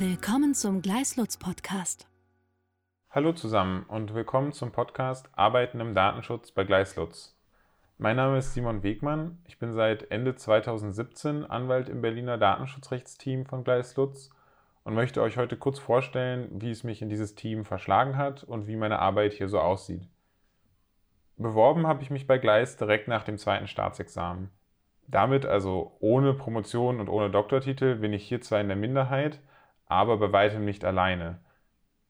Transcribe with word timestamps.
Willkommen 0.00 0.54
zum 0.54 0.80
Gleislutz 0.80 1.38
Podcast. 1.38 2.06
Hallo 3.10 3.32
zusammen 3.32 3.84
und 3.88 4.14
willkommen 4.14 4.52
zum 4.52 4.70
Podcast 4.70 5.28
Arbeiten 5.32 5.80
im 5.80 5.92
Datenschutz 5.92 6.52
bei 6.52 6.62
Gleislutz. 6.62 7.36
Mein 7.96 8.14
Name 8.14 8.38
ist 8.38 8.54
Simon 8.54 8.84
Wegmann. 8.84 9.38
Ich 9.48 9.58
bin 9.58 9.74
seit 9.74 10.12
Ende 10.12 10.36
2017 10.36 11.44
Anwalt 11.44 11.88
im 11.88 12.00
Berliner 12.00 12.38
Datenschutzrechtsteam 12.38 13.44
von 13.44 13.64
Gleislutz 13.64 14.30
und 14.84 14.94
möchte 14.94 15.20
euch 15.20 15.36
heute 15.36 15.56
kurz 15.56 15.80
vorstellen, 15.80 16.48
wie 16.52 16.70
es 16.70 16.84
mich 16.84 17.02
in 17.02 17.08
dieses 17.08 17.34
Team 17.34 17.64
verschlagen 17.64 18.16
hat 18.16 18.44
und 18.44 18.68
wie 18.68 18.76
meine 18.76 19.00
Arbeit 19.00 19.32
hier 19.32 19.48
so 19.48 19.58
aussieht. 19.58 20.08
Beworben 21.38 21.88
habe 21.88 22.04
ich 22.04 22.10
mich 22.10 22.28
bei 22.28 22.38
Gleis 22.38 22.76
direkt 22.76 23.08
nach 23.08 23.24
dem 23.24 23.36
zweiten 23.36 23.66
Staatsexamen. 23.66 24.50
Damit, 25.08 25.44
also 25.44 25.96
ohne 25.98 26.34
Promotion 26.34 27.00
und 27.00 27.08
ohne 27.08 27.30
Doktortitel, 27.30 27.96
bin 27.96 28.12
ich 28.12 28.28
hier 28.28 28.40
zwar 28.40 28.60
in 28.60 28.68
der 28.68 28.76
Minderheit, 28.76 29.40
aber 29.88 30.18
bei 30.18 30.32
weitem 30.32 30.64
nicht 30.64 30.84
alleine. 30.84 31.40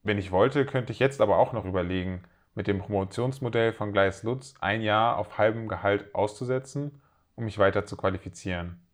Wenn 0.03 0.17
ich 0.17 0.31
wollte, 0.31 0.65
könnte 0.65 0.91
ich 0.91 0.99
jetzt 0.99 1.21
aber 1.21 1.37
auch 1.37 1.53
noch 1.53 1.65
überlegen, 1.65 2.23
mit 2.55 2.67
dem 2.67 2.79
Promotionsmodell 2.79 3.73
von 3.73 3.91
Gleis 3.91 4.23
Lutz 4.23 4.53
ein 4.59 4.81
Jahr 4.81 5.17
auf 5.17 5.37
halbem 5.37 5.67
Gehalt 5.67 6.13
auszusetzen, 6.13 7.01
um 7.35 7.45
mich 7.45 7.57
weiter 7.57 7.85
zu 7.85 7.95
qualifizieren. 7.95 8.85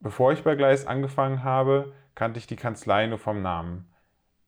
Bevor 0.00 0.32
ich 0.32 0.42
bei 0.42 0.54
Gleis 0.54 0.86
angefangen 0.86 1.44
habe, 1.44 1.92
kannte 2.14 2.38
ich 2.38 2.46
die 2.46 2.56
Kanzlei 2.56 3.06
nur 3.06 3.18
vom 3.18 3.42
Namen. 3.42 3.92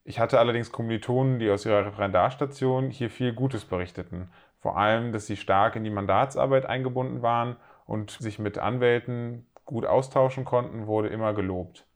Ich 0.04 0.18
hatte 0.18 0.38
allerdings 0.38 0.72
Kommilitonen, 0.72 1.38
die 1.38 1.50
aus 1.50 1.64
ihrer 1.64 1.86
Referendarstation 1.86 2.90
hier 2.90 3.10
viel 3.10 3.32
Gutes 3.32 3.64
berichteten. 3.64 4.30
Vor 4.58 4.76
allem, 4.76 5.12
dass 5.12 5.26
sie 5.26 5.36
stark 5.36 5.76
in 5.76 5.84
die 5.84 5.90
Mandatsarbeit 5.90 6.66
eingebunden 6.66 7.22
waren 7.22 7.56
und 7.86 8.10
sich 8.10 8.38
mit 8.38 8.58
Anwälten 8.58 9.46
gut 9.64 9.86
austauschen 9.86 10.44
konnten, 10.44 10.86
wurde 10.86 11.08
immer 11.08 11.34
gelobt. 11.34 11.86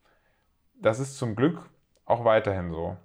Das 0.78 0.98
ist 0.98 1.16
zum 1.16 1.36
Glück 1.36 1.58
auch 2.04 2.24
weiterhin 2.24 2.70
so. 2.70 2.96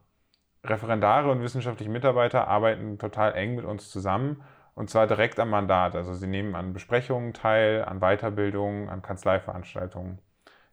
Referendare 0.63 1.31
und 1.31 1.41
wissenschaftliche 1.41 1.89
Mitarbeiter 1.89 2.47
arbeiten 2.47 2.99
total 2.99 3.33
eng 3.33 3.55
mit 3.55 3.65
uns 3.65 3.89
zusammen 3.89 4.43
und 4.75 4.89
zwar 4.89 5.07
direkt 5.07 5.39
am 5.39 5.49
Mandat. 5.49 5.95
Also 5.95 6.13
sie 6.13 6.27
nehmen 6.27 6.55
an 6.55 6.73
Besprechungen 6.73 7.33
teil, 7.33 7.83
an 7.85 7.99
Weiterbildungen, 7.99 8.89
an 8.89 9.01
Kanzleiveranstaltungen. 9.01 10.19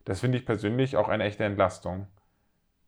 Das 0.05 0.21
finde 0.21 0.39
ich 0.39 0.47
persönlich 0.47 0.97
auch 0.97 1.09
eine 1.09 1.25
echte 1.25 1.45
Entlastung. 1.45 2.09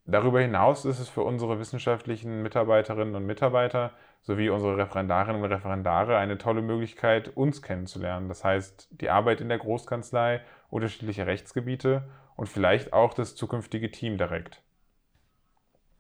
Darüber 0.07 0.41
hinaus 0.41 0.85
ist 0.85 0.99
es 0.99 1.09
für 1.09 1.23
unsere 1.23 1.61
wissenschaftlichen 1.61 2.43
Mitarbeiterinnen 2.43 3.15
und 3.15 3.27
Mitarbeiter 3.27 3.93
sowie 4.23 4.49
unsere 4.49 4.77
Referendarinnen 4.77 5.41
und 5.43 5.53
Referendare 5.53 6.17
eine 6.17 6.37
tolle 6.37 6.63
Möglichkeit, 6.63 7.29
uns 7.37 7.63
kennenzulernen. 7.63 8.29
Das 8.29 8.43
heißt, 8.43 8.89
die 8.91 9.09
Arbeit 9.09 9.41
in 9.41 9.49
der 9.49 9.59
Großkanzlei, 9.59 10.41
unterschiedliche 10.69 11.27
Rechtsgebiete 11.27 12.09
und 12.37 12.49
vielleicht 12.49 12.93
auch 12.93 13.15
das 13.15 13.37
zukünftige 13.37 13.91
Team 13.91 14.19
direkt. 14.19 14.63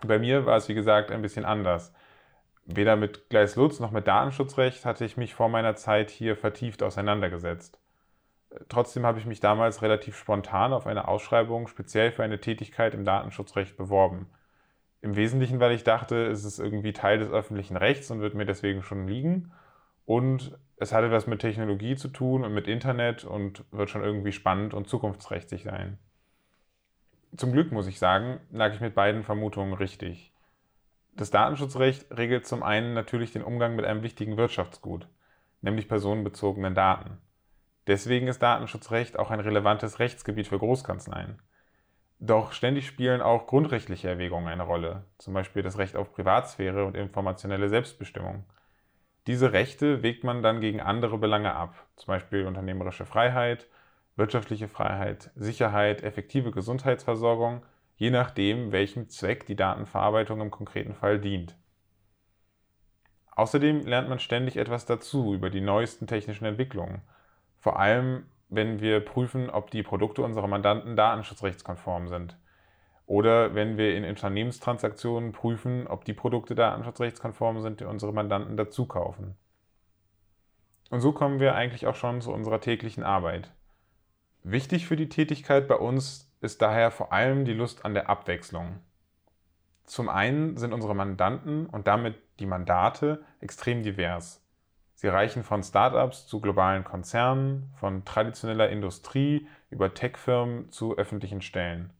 Bei 0.03 0.19
mir 0.19 0.47
war 0.47 0.56
es, 0.56 0.69
wie 0.69 0.75
gesagt, 0.75 1.11
ein 1.11 1.22
bisschen 1.22 1.45
anders. 1.45 1.92
Weder 2.64 2.97
mit 2.97 3.28
Gleis 3.28 3.56
Lutz 3.56 3.81
noch 3.81 3.91
mit 3.91 4.06
Datenschutzrecht 4.06 4.84
hatte 4.84 5.05
ich 5.05 5.17
mich 5.17 5.34
vor 5.34 5.48
meiner 5.48 5.75
Zeit 5.75 6.11
hier 6.11 6.37
vertieft 6.37 6.83
auseinandergesetzt. 6.83 7.81
Trotzdem 8.69 9.06
habe 9.06 9.19
ich 9.19 9.27
mich 9.27 9.41
damals 9.41 9.83
relativ 9.83 10.17
spontan 10.17 10.72
auf 10.72 10.87
eine 10.87 11.09
Ausschreibung 11.09 11.69
speziell 11.69 12.11
für 12.11 12.25
eine 12.25 12.41
Tätigkeit 12.41 12.94
im 12.94 13.05
Datenschutzrecht 13.05 13.77
beworben. 13.77 14.31
Im 15.03 15.17
Wesentlichen, 15.17 15.61
weil 15.61 15.72
ich 15.72 15.84
dachte, 15.84 16.27
es 16.27 16.44
ist 16.44 16.59
irgendwie 16.59 16.92
Teil 16.92 17.19
des 17.19 17.31
öffentlichen 17.31 17.77
Rechts 17.77 18.11
und 18.11 18.20
wird 18.20 18.34
mir 18.34 18.44
deswegen 18.44 18.83
schon 18.83 19.06
liegen. 19.06 19.53
Und 20.05 20.59
es 20.77 20.92
hat 20.92 21.05
etwas 21.05 21.27
mit 21.27 21.41
Technologie 21.41 21.97
zu 21.97 22.09
tun 22.09 22.44
und 22.44 22.53
mit 22.53 22.67
Internet 22.67 23.25
und 23.25 23.65
wird 23.70 23.91
schon 23.91 24.03
irgendwie 24.03 24.33
spannend 24.33 24.75
und 24.75 24.89
zukunftsträchtig 24.89 25.62
sein. 25.62 25.98
Zum 27.36 27.53
Glück 27.53 27.70
muss 27.70 27.86
ich 27.86 27.98
sagen, 27.98 28.41
lag 28.50 28.75
ich 28.75 28.81
mit 28.81 28.95
beiden 28.95 29.23
Vermutungen 29.23 29.75
richtig. 29.75 30.33
Das 31.14 31.31
Datenschutzrecht 31.31 32.06
regelt 32.17 32.47
zum 32.47 32.62
einen 32.62 32.92
natürlich 32.92 33.33
den 33.33 33.45
Umgang 33.45 33.77
mit 33.77 33.84
einem 33.84 34.03
wichtigen 34.03 34.37
Wirtschaftsgut, 34.37 35.06
nämlich 35.60 35.88
personenbezogenen 35.88 36.75
Daten. 36.75 37.19
Deswegen 37.87 38.27
ist 38.27 38.43
Datenschutzrecht 38.43 39.19
auch 39.19 39.31
ein 39.31 39.41
relevantes 39.41 39.99
Rechtsgebiet 40.00 40.49
für 40.49 40.59
Großkanzleien. 40.59 41.41
Doch 42.19 42.53
ständig 42.53 42.87
spielen 42.87 43.22
auch 43.22 43.47
grundrechtliche 43.47 44.09
Erwägungen 44.09 44.49
eine 44.49 44.65
Rolle, 44.65 45.05
zum 45.19 45.32
Beispiel 45.32 45.62
das 45.62 45.78
Recht 45.78 45.97
auf 45.97 46.12
Privatsphäre 46.12 46.84
und 46.84 46.97
informationelle 46.97 47.69
Selbstbestimmung. 47.69 48.44
Diese 49.26 49.53
Rechte 49.53 50.03
wägt 50.03 50.25
man 50.25 50.43
dann 50.43 50.60
gegen 50.60 50.81
andere 50.81 51.16
Belange 51.16 51.55
ab, 51.55 51.87
zum 51.97 52.09
Beispiel 52.09 52.47
unternehmerische 52.47 53.06
Freiheit, 53.06 53.69
wirtschaftliche 54.16 54.69
Freiheit, 54.69 55.31
Sicherheit, 55.34 56.03
effektive 56.03 56.50
Gesundheitsversorgung, 56.50 57.62
je 57.97 58.10
nachdem, 58.10 58.72
welchem 58.72 59.09
Zweck 59.09 59.47
die 59.47 59.56
Datenverarbeitung 59.56 60.41
im 60.41 60.50
konkreten 60.50 60.94
Fall 60.94 61.21
dient. 61.21 61.56
Außerdem 63.37 63.87
lernt 63.87 64.09
man 64.09 64.19
ständig 64.19 64.56
etwas 64.56 64.87
dazu 64.87 65.34
über 65.34 65.50
die 65.50 65.60
neuesten 65.60 66.06
technischen 66.06 66.44
Entwicklungen 66.44 67.03
vor 67.60 67.78
allem, 67.78 68.25
wenn 68.49 68.81
wir 68.81 69.00
prüfen, 69.00 69.50
ob 69.50 69.70
die 69.70 69.82
Produkte 69.82 70.22
unserer 70.22 70.49
Mandanten 70.49 70.97
datenschutzrechtskonform 70.97 72.09
sind. 72.09 72.37
Oder 73.06 73.54
wenn 73.54 73.76
wir 73.76 73.94
in 73.94 74.04
Unternehmenstransaktionen 74.04 75.32
prüfen, 75.32 75.87
ob 75.87 76.04
die 76.04 76.15
Produkte 76.15 76.54
datenschutzrechtskonform 76.54 77.60
sind, 77.60 77.81
die 77.81 77.84
unsere 77.84 78.12
Mandanten 78.12 78.56
dazu 78.56 78.87
kaufen. 78.87 79.37
Und 80.91 81.00
so 81.00 81.12
kommen 81.12 81.38
wir 81.38 81.54
eigentlich 81.54 81.87
auch 81.87 81.94
schon 81.94 82.20
zu 82.20 82.32
unserer 82.32 82.60
täglichen 82.60 83.04
Arbeit. 83.04 83.53
Wichtig 84.43 84.87
für 84.87 84.97
die 84.97 85.09
Tätigkeit 85.09 85.69
bei 85.69 85.77
uns 85.77 86.31
ist 86.41 86.62
daher 86.62 86.91
vor 86.91 87.12
allem 87.12 87.45
die 87.45 87.53
Lust 87.53 87.84
an 87.84 87.93
der 87.93 88.09
Abwechslung. 88.09 88.81
Zum 89.84 90.09
einen 90.09 90.56
sind 90.56 90.73
unsere 90.73 90.95
Mandanten 90.95 91.67
und 91.67 91.87
damit 91.87 92.17
die 92.39 92.47
Mandate 92.47 93.23
extrem 93.41 93.83
divers. 93.83 94.43
Sie 94.95 95.09
reichen 95.09 95.45
von 95.45 95.62
Startups 95.62 96.27
zu 96.27 96.41
globalen 96.41 96.84
Konzernen, 96.84 97.71
von 97.77 98.05
traditioneller 98.05 98.71
Industrie 98.71 99.49
über 99.69 99.93
Tech-Firmen 99.93 100.71
zu 100.71 100.97
öffentlichen 100.97 101.43
Stellen. 101.43 101.91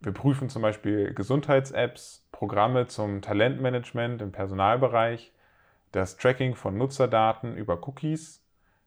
Wir 0.00 0.12
prüfen 0.12 0.48
zum 0.48 0.62
Beispiel 0.62 1.14
Gesundheits-Apps, 1.14 2.26
Programme 2.32 2.86
zum 2.86 3.22
Talentmanagement 3.22 4.22
im 4.22 4.32
Personalbereich, 4.32 5.32
das 5.92 6.16
Tracking 6.16 6.54
von 6.54 6.78
Nutzerdaten 6.78 7.56
über 7.56 7.86
Cookies 7.86 8.42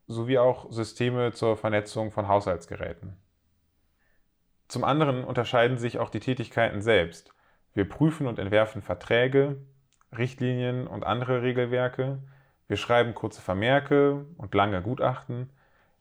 sowie 0.08 0.38
auch 0.38 0.72
Systeme 0.72 1.32
zur 1.32 1.58
Vernetzung 1.58 2.12
von 2.12 2.28
Haushaltsgeräten. 2.28 3.18
Zum 4.68 4.84
anderen 4.84 5.24
unterscheiden 5.24 5.78
sich 5.78 6.00
auch 6.00 6.10
die 6.10 6.20
Tätigkeiten 6.20 6.82
selbst. 6.82 7.34
Wir 7.74 7.88
prüfen 7.88 8.28
und 8.28 8.40
entwerfen 8.40 8.82
Verträge, 8.82 9.58
Richtlinien 10.16 10.88
und 10.88 11.04
andere 11.04 11.42
Regelwerke, 11.42 12.20
wir 12.68 12.78
schreiben 12.78 13.14
kurze 13.14 13.42
Vermerke 13.42 14.26
und 14.38 14.56
lange 14.56 14.82
Gutachten. 14.82 15.52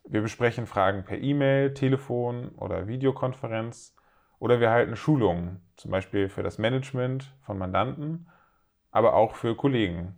Wir 0.04 0.22
besprechen 0.22 0.66
Fragen 0.66 1.04
per 1.04 1.18
E-Mail, 1.18 1.74
Telefon 1.74 2.50
oder 2.56 2.86
Videokonferenz. 2.86 3.96
Oder 4.38 4.58
wir 4.58 4.70
halten 4.70 4.96
Schulungen, 4.96 5.60
zum 5.76 5.90
Beispiel 5.90 6.28
für 6.28 6.42
das 6.42 6.58
Management 6.58 7.32
von 7.42 7.58
Mandanten, 7.58 8.28
aber 8.90 9.14
auch 9.14 9.34
für 9.34 9.54
Kollegen. 9.54 10.16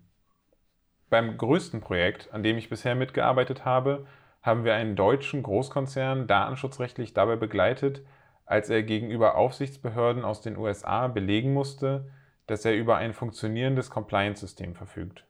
Beim 1.14 1.38
größten 1.38 1.80
Projekt, 1.80 2.34
an 2.34 2.42
dem 2.42 2.58
ich 2.58 2.68
bisher 2.68 2.96
mitgearbeitet 2.96 3.64
habe, 3.64 4.04
haben 4.42 4.64
wir 4.64 4.74
einen 4.74 4.96
deutschen 4.96 5.44
Großkonzern 5.44 6.26
datenschutzrechtlich 6.26 7.14
dabei 7.14 7.36
begleitet, 7.36 8.04
als 8.46 8.68
er 8.68 8.82
gegenüber 8.82 9.36
Aufsichtsbehörden 9.36 10.24
aus 10.24 10.40
den 10.40 10.56
USA 10.56 11.06
belegen 11.06 11.54
musste, 11.54 12.10
dass 12.48 12.64
er 12.64 12.74
über 12.74 12.96
ein 12.96 13.12
funktionierendes 13.12 13.90
Compliance-System 13.90 14.74
verfügt. 14.74 15.24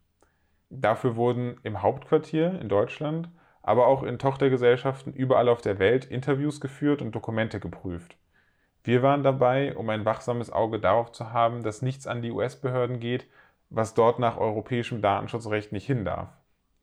Dafür 0.71 1.17
wurden 1.17 1.61
im 1.65 1.83
Hauptquartier 1.83 2.59
in 2.63 2.71
Deutschland, 2.71 3.29
aber 3.61 3.87
auch 3.87 4.05
in 4.05 4.19
Tochtergesellschaften 4.19 5.13
überall 5.13 5.51
auf 5.51 5.61
der 5.61 5.79
Welt 5.79 6.07
Interviews 6.07 6.63
geführt 6.63 7.03
und 7.03 7.15
Dokumente 7.15 7.61
geprüft. 7.61 8.17
Wir 8.85 9.03
waren 9.03 9.23
dabei, 9.23 9.77
um 9.77 9.91
ein 9.91 10.07
wachsames 10.07 10.51
Auge 10.51 10.81
darauf 10.81 11.13
zu 11.13 11.35
haben, 11.35 11.63
dass 11.63 11.83
nichts 11.83 12.07
an 12.07 12.23
die 12.23 12.31
US-Behörden 12.31 13.01
geht, 13.01 13.27
was 13.71 13.95
dort 13.95 14.19
nach 14.19 14.37
europäischem 14.37 15.03
Datenschutzrecht 15.03 15.73
nicht 15.73 15.87
hin 15.87 16.05
darf. 16.05 16.29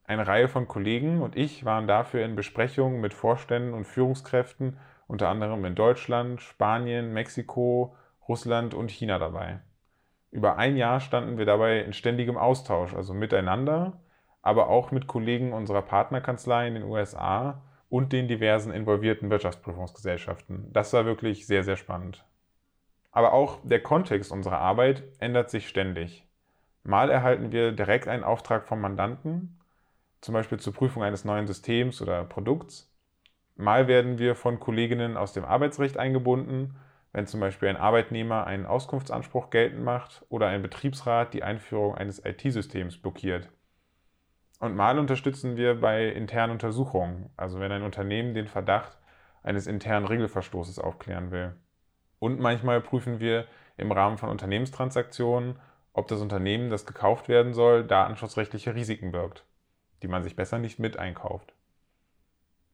Eine 0.04 0.26
Reihe 0.26 0.48
von 0.48 0.68
Kollegen 0.68 1.22
und 1.22 1.36
ich 1.36 1.64
waren 1.64 1.86
dafür 1.86 2.24
in 2.24 2.36
Besprechungen 2.36 3.00
mit 3.00 3.14
Vorständen 3.14 3.72
und 3.72 3.86
Führungskräften, 3.86 4.78
unter 5.06 5.28
anderem 5.28 5.64
in 5.64 5.74
Deutschland, 5.74 6.40
Spanien, 6.40 7.12
Mexiko, 7.12 7.94
Russland 8.28 8.74
und 8.74 8.90
China 8.90 9.18
dabei. 9.18 9.60
Über 10.30 10.56
ein 10.56 10.76
Jahr 10.76 11.00
standen 11.00 11.38
wir 11.38 11.44
dabei 11.44 11.80
in 11.80 11.92
ständigem 11.92 12.38
Austausch, 12.38 12.94
also 12.94 13.12
miteinander, 13.14 14.00
aber 14.40 14.68
auch 14.68 14.90
mit 14.90 15.06
Kollegen 15.06 15.52
unserer 15.52 15.82
Partnerkanzlei 15.82 16.68
in 16.68 16.74
den 16.74 16.84
USA 16.84 17.62
und 17.88 18.12
den 18.12 18.26
diversen 18.26 18.72
involvierten 18.72 19.30
Wirtschaftsprüfungsgesellschaften. 19.30 20.72
Das 20.72 20.92
war 20.94 21.04
wirklich 21.04 21.46
sehr, 21.46 21.62
sehr 21.62 21.76
spannend. 21.76 22.24
Aber 23.10 23.34
auch 23.34 23.58
der 23.62 23.82
Kontext 23.82 24.32
unserer 24.32 24.58
Arbeit 24.58 25.02
ändert 25.18 25.50
sich 25.50 25.68
ständig. 25.68 26.26
Mal 26.84 27.10
erhalten 27.10 27.52
wir 27.52 27.72
direkt 27.72 28.08
einen 28.08 28.24
Auftrag 28.24 28.66
vom 28.66 28.80
Mandanten, 28.80 29.58
zum 30.20 30.34
Beispiel 30.34 30.58
zur 30.58 30.72
Prüfung 30.72 31.02
eines 31.02 31.24
neuen 31.24 31.46
Systems 31.46 32.02
oder 32.02 32.24
Produkts. 32.24 32.92
Mal 33.56 33.86
werden 33.88 34.18
wir 34.18 34.34
von 34.34 34.60
Kolleginnen 34.60 35.16
aus 35.16 35.32
dem 35.32 35.44
Arbeitsrecht 35.44 35.98
eingebunden 35.98 36.76
wenn 37.12 37.26
zum 37.26 37.40
Beispiel 37.40 37.68
ein 37.68 37.76
Arbeitnehmer 37.76 38.46
einen 38.46 38.66
Auskunftsanspruch 38.66 39.50
geltend 39.50 39.84
macht 39.84 40.24
oder 40.28 40.48
ein 40.48 40.62
Betriebsrat 40.62 41.34
die 41.34 41.42
Einführung 41.42 41.94
eines 41.94 42.24
IT-Systems 42.24 42.98
blockiert. 42.98 43.48
Und 44.58 44.76
mal 44.76 44.98
unterstützen 44.98 45.56
wir 45.56 45.80
bei 45.80 46.08
internen 46.08 46.52
Untersuchungen, 46.52 47.30
also 47.36 47.60
wenn 47.60 47.72
ein 47.72 47.82
Unternehmen 47.82 48.32
den 48.32 48.46
Verdacht 48.46 48.98
eines 49.42 49.66
internen 49.66 50.06
Regelverstoßes 50.06 50.78
aufklären 50.78 51.30
will. 51.30 51.54
Und 52.18 52.38
manchmal 52.38 52.80
prüfen 52.80 53.20
wir 53.20 53.46
im 53.76 53.90
Rahmen 53.90 54.16
von 54.16 54.30
Unternehmenstransaktionen, 54.30 55.58
ob 55.92 56.08
das 56.08 56.20
Unternehmen, 56.20 56.70
das 56.70 56.86
gekauft 56.86 57.28
werden 57.28 57.54
soll, 57.54 57.84
datenschutzrechtliche 57.84 58.74
Risiken 58.74 59.12
birgt, 59.12 59.44
die 60.02 60.08
man 60.08 60.22
sich 60.22 60.36
besser 60.36 60.58
nicht 60.58 60.78
mit 60.78 60.96
einkauft. 60.96 61.52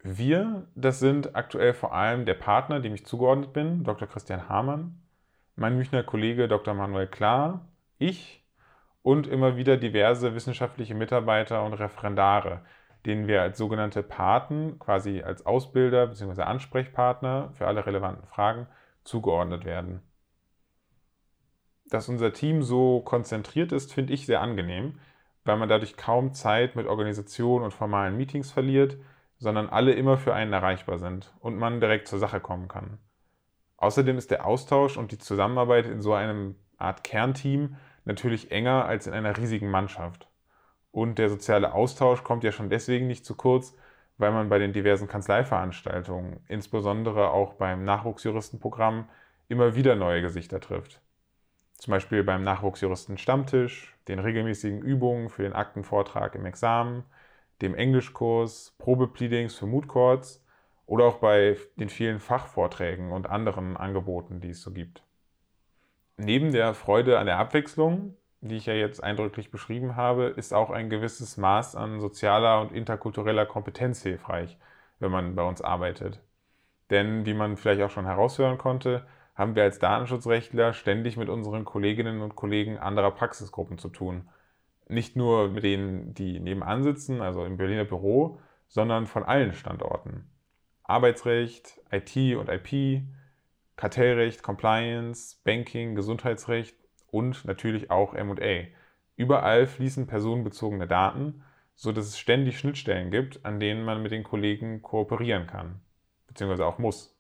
Wir, 0.03 0.69
das 0.77 1.01
sind 1.01 1.35
aktuell 1.35 1.75
vor 1.75 1.93
allem 1.93 2.25
der 2.25 2.35
Partner, 2.35 2.81
dem 2.81 2.95
ich 2.95 3.05
zugeordnet 3.05 3.53
bin, 3.53 3.83
Dr. 3.83 4.07
Christian 4.07 4.49
Hamann, 4.49 5.01
mein 5.57 5.75
Münchner 5.75 6.05
Kollege 6.05 6.47
Dr. 6.47 6.73
Manuel 6.75 7.09
Klar, 7.09 7.67
ich 7.99 8.45
und 9.03 9.27
immer 9.27 9.57
wieder 9.57 9.77
diverse 9.77 10.35
wissenschaftliche 10.35 10.95
Mitarbeiter 10.95 11.65
und 11.65 11.73
Referendare, 11.73 12.61
denen 13.07 13.27
wir 13.27 13.43
als 13.43 13.59
sogenannte 13.59 14.05
Paten, 14.05 14.79
quasi 14.79 15.23
als 15.23 15.45
Ausbilder 15.47 16.07
bzw. 16.07 16.43
Ansprechpartner 16.43 17.51
für 17.55 17.67
alle 17.67 17.85
relevanten 17.85 18.27
Fragen 18.29 18.69
zugeordnet 19.03 19.65
werden. 19.65 20.01
Dass 21.91 22.09
unser 22.09 22.33
Team 22.33 22.63
so 22.63 23.01
konzentriert 23.01 23.73
ist, 23.73 23.93
finde 23.93 24.13
ich 24.13 24.27
sehr 24.27 24.41
angenehm, 24.41 24.99
weil 25.45 25.57
man 25.57 25.69
dadurch 25.69 25.97
kaum 25.97 26.35
Zeit 26.35 26.77
mit 26.77 26.87
Organisation 26.87 27.63
und 27.63 27.73
formalen 27.73 28.17
Meetings 28.17 28.51
verliert, 28.51 28.99
sondern 29.39 29.69
alle 29.69 29.93
immer 29.93 30.19
für 30.19 30.35
einen 30.35 30.53
erreichbar 30.53 30.99
sind 30.99 31.33
und 31.41 31.57
man 31.57 31.81
direkt 31.81 32.09
zur 32.09 32.19
Sache 32.19 32.41
kommen 32.41 32.69
kann. 32.69 32.99
Außerdem 33.79 34.19
ist 34.19 34.31
der 34.31 34.45
Austausch 34.45 34.97
und 34.97 35.13
die 35.13 35.19
Zusammenarbeit 35.19 35.87
in 35.87 36.03
so 36.03 36.13
einem 36.13 36.57
Art 36.77 37.05
Kernteam 37.05 37.77
natürlich 38.05 38.51
enger 38.51 38.85
als 38.85 39.07
in 39.07 39.15
einer 39.15 39.37
riesigen 39.37 39.71
Mannschaft. 39.71 40.29
Und 40.91 41.19
der 41.19 41.29
soziale 41.29 41.73
Austausch 41.73 42.25
kommt 42.25 42.45
ja 42.45 42.53
schon 42.53 42.71
deswegen 42.71 43.07
nicht 43.07 43.25
zu 43.25 43.37
kurz, 43.37 43.77
weil 44.17 44.33
man 44.33 44.49
bei 44.49 44.59
den 44.59 44.73
diversen 44.73 45.07
Kanzleiveranstaltungen, 45.07 46.41
insbesondere 46.49 47.31
auch 47.31 47.55
beim 47.55 47.85
Nachwuchsjuristenprogramm, 47.85 49.09
immer 49.47 49.77
wieder 49.77 49.95
neue 49.95 50.23
Gesichter 50.23 50.61
trifft. 50.61 51.01
Zum 51.79 51.93
Beispiel 51.93 52.23
beim 52.23 52.43
Nachwuchsjuristen 52.43 53.19
Stammtisch, 53.19 53.97
den 54.09 54.19
regelmäßigen 54.19 54.83
Übungen 54.83 55.31
für 55.31 55.43
den 55.43 55.55
Aktenvortrag 55.55 56.35
im 56.35 56.45
Examen, 56.45 57.05
dem 57.63 57.75
Englischkurs, 57.75 58.75
Probepleadings 58.79 59.55
für 59.55 59.67
Mood 59.67 59.89
Courts 59.89 60.45
oder 60.87 61.07
auch 61.07 61.17
bei 61.17 61.57
den 61.77 61.89
vielen 61.89 62.21
Fachvorträgen 62.21 63.13
und 63.13 63.29
anderen 63.29 63.77
Angeboten, 63.77 64.41
die 64.41 64.51
es 64.51 64.63
so 64.63 64.73
gibt 64.73 65.03
neben 66.19 66.53
der 66.53 66.75
Freude 66.75 67.19
an 67.19 67.27
der 67.27 67.39
Abwechslung, 67.39 68.17
die 68.41 68.57
ich 68.57 68.67
ja 68.67 68.75
jetzt 68.75 69.03
eindrücklich 69.03 69.51
beschrieben 69.51 69.97
habe, 69.97 70.25
ist 70.25 70.53
auch 70.53 70.71
ein 70.71 70.91
gewisses 70.91 71.37
Maß 71.37 71.77
an 71.77 72.01
sozialer 72.01 72.61
und 72.61 72.73
interkultureller 72.73 73.47
Kompetenz 73.47 74.03
hilfreich, 74.03 74.59
wenn 74.99 75.11
man 75.11 75.35
bei 75.35 75.43
uns 75.43 75.63
arbeitet. 75.63 76.21
Denn 76.91 77.25
wie 77.25 77.35
man 77.35 77.57
vielleicht 77.57 77.83
auch 77.83 77.91
schon 77.91 78.07
heraushören 78.07 78.59
konnte, 78.59 79.07
haben 79.39 79.55
wir 79.55 79.63
als 79.63 79.79
Datenschutzrechtler 79.79 80.73
ständig 80.73 81.17
mit 81.17 81.29
unseren 81.29 81.65
Kolleginnen 81.65 82.23
und 82.23 82.35
Kollegen 82.35 82.77
anderer 82.77 83.13
Praxisgruppen 83.13 83.79
zu 83.79 83.89
tun. 83.89 84.29
Nicht 84.89 85.15
nur 85.15 85.49
mit 85.49 85.63
denen, 85.63 86.13
die 86.13 86.41
nebenan 86.41 86.83
sitzen, 86.83 87.23
also 87.23 87.45
im 87.45 87.57
Berliner 87.57 87.85
Büro, 87.85 88.41
sondern 88.67 89.07
von 89.07 89.23
allen 89.23 89.53
Standorten. 89.53 90.29
Arbeitsrecht, 90.83 91.81
IT 91.93 92.17
und 92.37 92.49
IP, 92.49 93.05
Kartellrecht, 93.77 94.43
Compliance, 94.43 95.37
Banking, 95.45 95.95
Gesundheitsrecht 95.95 96.77
und 97.07 97.45
natürlich 97.45 97.93
auch 97.93 98.15
MA. 98.15 98.65
Überall 99.15 99.69
fließen 99.69 100.09
personenbezogene 100.09 100.89
Daten, 100.89 101.45
sodass 101.77 102.07
es 102.07 102.19
ständig 102.19 102.59
Schnittstellen 102.59 103.13
gibt, 103.13 103.45
an 103.45 103.61
denen 103.61 103.85
man 103.85 104.03
mit 104.03 104.11
den 104.11 104.25
Kollegen 104.25 104.83
kooperieren 104.83 105.47
kann, 105.47 105.81
beziehungsweise 106.27 106.67
auch 106.67 106.79
muss. 106.79 107.17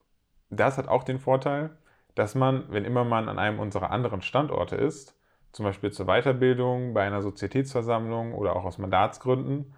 Das 0.50 0.78
hat 0.78 0.88
auch 0.88 1.04
den 1.04 1.20
Vorteil, 1.20 1.76
dass 2.18 2.34
man, 2.34 2.64
wenn 2.70 2.84
immer 2.84 3.04
man 3.04 3.28
an 3.28 3.38
einem 3.38 3.60
unserer 3.60 3.90
anderen 3.90 4.22
Standorte 4.22 4.74
ist, 4.74 5.16
zum 5.52 5.64
Beispiel 5.64 5.92
zur 5.92 6.06
Weiterbildung, 6.06 6.92
bei 6.92 7.06
einer 7.06 7.22
Sozietätsversammlung 7.22 8.34
oder 8.34 8.56
auch 8.56 8.64
aus 8.64 8.78
Mandatsgründen, 8.78 9.72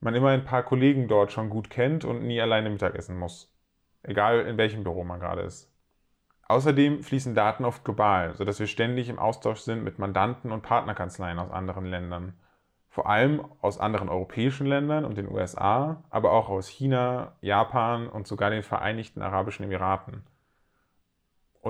man 0.00 0.14
immer 0.14 0.30
ein 0.30 0.44
paar 0.44 0.64
Kollegen 0.64 1.06
dort 1.06 1.32
schon 1.32 1.48
gut 1.48 1.70
kennt 1.70 2.04
und 2.04 2.22
nie 2.26 2.40
alleine 2.40 2.70
Mittagessen 2.70 3.18
muss. 3.18 3.54
Egal 4.02 4.46
in 4.46 4.56
welchem 4.56 4.82
Büro 4.82 5.04
man 5.04 5.20
gerade 5.20 5.42
ist. 5.42 5.72
Außerdem 6.48 7.02
fließen 7.02 7.34
Daten 7.34 7.64
oft 7.64 7.84
global, 7.84 8.34
sodass 8.34 8.60
wir 8.60 8.66
ständig 8.66 9.08
im 9.08 9.18
Austausch 9.18 9.60
sind 9.60 9.82
mit 9.82 9.98
Mandanten 9.98 10.52
und 10.52 10.62
Partnerkanzleien 10.62 11.38
aus 11.38 11.50
anderen 11.50 11.86
Ländern. 11.86 12.34
Vor 12.88 13.08
allem 13.08 13.44
aus 13.60 13.78
anderen 13.78 14.08
europäischen 14.08 14.66
Ländern 14.66 15.04
und 15.04 15.18
den 15.18 15.30
USA, 15.30 16.02
aber 16.10 16.32
auch 16.32 16.48
aus 16.48 16.68
China, 16.68 17.36
Japan 17.42 18.08
und 18.08 18.26
sogar 18.26 18.50
den 18.50 18.62
Vereinigten 18.62 19.22
Arabischen 19.22 19.64
Emiraten. 19.64 20.24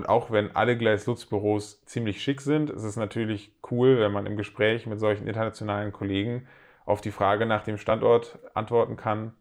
Auch 0.06 0.31
wenn 0.31 0.55
alle 0.55 0.76
Gleis-Lutz-Büros 0.76 1.85
ziemlich 1.85 2.23
schick 2.23 2.41
sind, 2.41 2.70
ist 2.70 2.85
es 2.85 2.97
natürlich 2.97 3.53
cool, 3.70 3.99
wenn 3.99 4.12
man 4.12 4.26
im 4.26 4.37
Gespräch 4.37 4.87
mit 4.87 5.00
solchen 5.00 5.26
internationalen 5.26 5.93
Kollegen 5.93 6.47
auf 6.85 7.00
die 7.00 7.11
Frage 7.11 7.47
nach 7.47 7.64
dem 7.64 7.76
Standort 7.79 8.38
antworten 8.55 8.97
kann, 8.97 9.35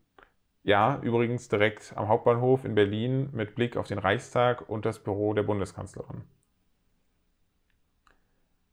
ja, 0.63 0.99
übrigens 1.03 1.47
direkt 1.47 1.93
am 1.95 2.07
Hauptbahnhof 2.07 2.65
in 2.65 2.73
Berlin 2.73 3.29
mit 3.33 3.53
Blick 3.53 3.77
auf 3.77 3.87
den 3.87 3.99
Reichstag 3.99 4.67
und 4.67 4.85
das 4.85 4.97
Büro 4.97 5.35
der 5.35 5.43
Bundeskanzlerin. 5.43 6.23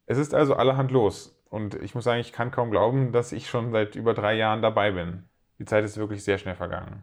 Es 0.07 0.17
ist 0.17 0.33
also 0.33 0.55
allerhand 0.55 0.91
los 0.91 1.39
und 1.51 1.75
ich 1.75 1.95
muss 1.95 2.05
sagen, 2.05 2.21
ich 2.21 2.33
kann 2.33 2.51
kaum 2.51 2.71
glauben, 2.71 3.13
dass 3.13 3.33
ich 3.33 3.51
schon 3.51 3.73
seit 3.73 3.95
über 3.95 4.15
drei 4.15 4.35
Jahren 4.35 4.63
dabei 4.63 4.93
bin. 4.93 5.25
Die 5.59 5.67
Zeit 5.67 5.85
ist 5.85 5.99
wirklich 5.99 6.25
sehr 6.25 6.39
schnell 6.39 6.57
vergangen. 6.57 7.03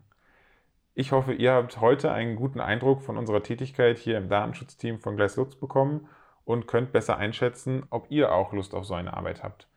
Ich 0.96 1.12
hoffe, 1.12 1.34
ihr 1.34 1.54
habt 1.54 1.80
heute 1.80 2.12
einen 2.12 2.36
guten 2.36 2.60
Eindruck 2.60 3.02
von 3.02 3.18
unserer 3.18 3.44
Tätigkeit 3.44 3.98
hier 3.98 4.18
im 4.18 4.30
Datenschutzteam 4.30 5.00
von 5.00 5.18
Lutz 5.18 5.56
bekommen 5.56 6.08
und 6.46 6.68
könnt 6.68 6.92
besser 6.92 7.18
einschätzen, 7.18 7.86
ob 7.90 8.10
ihr 8.10 8.32
auch 8.32 8.54
Lust 8.54 8.74
auf 8.74 8.86
so 8.86 8.96
eine 8.96 9.16
Arbeit 9.16 9.44
habt. 9.44 9.68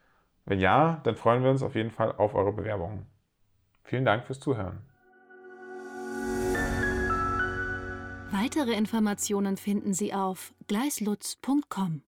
Wenn 0.44 0.58
ja, 0.58 1.00
dann 1.04 1.16
freuen 1.16 1.42
wir 1.42 1.50
uns 1.50 1.62
auf 1.62 1.74
jeden 1.74 1.90
Fall 1.90 2.12
auf 2.12 2.34
eure 2.34 2.52
Bewerbungen. 2.52 3.06
Vielen 3.84 4.04
Dank 4.04 4.24
fürs 4.24 4.40
Zuhören. 4.40 4.80
Weitere 8.30 8.72
Informationen 8.72 9.58
finden 9.58 9.92
Sie 9.92 10.14
auf 10.14 10.54
gleislutz.com. 10.66 12.00